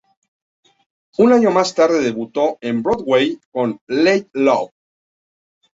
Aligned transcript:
Un 1.19 1.31
año 1.31 1.51
más 1.51 1.75
tarde 1.75 2.01
debutó 2.01 2.57
en 2.61 2.81
Broadway 2.81 3.39
con 3.51 3.79
"Late 3.87 4.31
Love". 4.33 4.71